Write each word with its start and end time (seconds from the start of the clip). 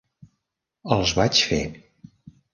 Els 0.95 1.13
vaig 1.21 1.43
fer. 1.51 1.61